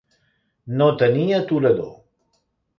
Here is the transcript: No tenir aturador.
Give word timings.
No 0.79 0.87
tenir 1.03 1.27
aturador. 1.43 1.95